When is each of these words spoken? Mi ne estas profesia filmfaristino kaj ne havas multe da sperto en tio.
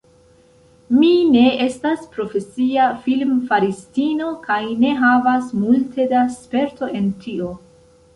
Mi 0.99 1.09
ne 1.33 1.41
estas 1.65 2.07
profesia 2.15 2.87
filmfaristino 3.03 4.29
kaj 4.47 4.57
ne 4.85 4.95
havas 5.03 5.53
multe 5.65 6.07
da 6.15 6.23
sperto 6.37 6.91
en 7.01 7.13
tio. 7.27 7.53